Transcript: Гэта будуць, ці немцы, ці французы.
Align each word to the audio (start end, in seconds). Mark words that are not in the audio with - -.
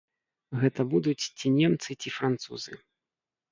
Гэта 0.63 0.81
будуць, 0.93 1.29
ці 1.37 1.53
немцы, 1.59 1.89
ці 2.01 2.09
французы. 2.17 2.83